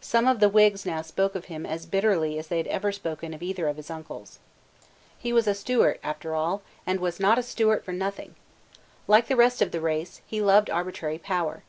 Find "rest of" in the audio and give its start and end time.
9.36-9.70